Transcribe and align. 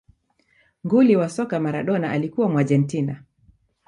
nguli 0.85 1.15
wa 1.15 1.29
soka 1.29 1.59
maladona 1.59 2.11
alikuwa 2.11 2.49
muargentina 2.49 3.23